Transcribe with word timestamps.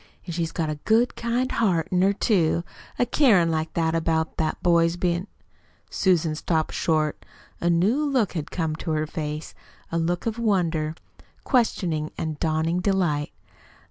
"An' 0.25 0.33
she's 0.33 0.51
got 0.51 0.67
a 0.71 0.79
good 0.83 1.15
kind 1.15 1.51
heart 1.51 1.89
in 1.91 2.01
her, 2.01 2.11
too, 2.11 2.63
a 2.97 3.05
carin' 3.05 3.51
like 3.51 3.73
that 3.75 3.93
about 3.93 4.37
that 4.37 4.53
poor 4.63 4.81
boy's 4.81 4.97
bein'" 4.97 5.27
Susan 5.91 6.33
stopped 6.33 6.73
short. 6.73 7.23
A 7.59 7.69
new 7.69 8.03
look 8.03 8.31
had 8.33 8.49
come 8.49 8.75
to 8.77 8.89
her 8.93 9.05
face 9.05 9.53
a 9.91 9.99
look 9.99 10.25
of 10.25 10.39
wonder, 10.39 10.95
questioning, 11.43 12.09
and 12.17 12.39
dawning 12.39 12.79
delight. 12.79 13.31